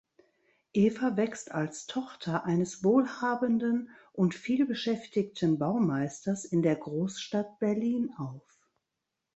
[0.73, 8.63] Eva wächst als Tochter eines wohlhabenden und vielbeschäftigten Baumeisters in der Großstadt Berlin auf.